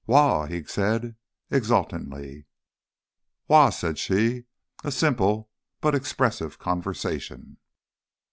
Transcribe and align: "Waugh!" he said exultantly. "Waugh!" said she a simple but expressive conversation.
"Waugh!" 0.07 0.47
he 0.47 0.63
said 0.63 1.15
exultantly. 1.51 2.47
"Waugh!" 3.47 3.69
said 3.69 3.99
she 3.99 4.45
a 4.83 4.91
simple 4.91 5.51
but 5.79 5.93
expressive 5.93 6.57
conversation. 6.57 7.57